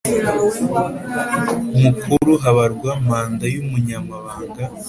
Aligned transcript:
Mukuru 1.81 2.31
habarwa 2.43 2.91
manda 3.07 3.45
y 3.53 3.57
umunyamabanga 3.63 4.63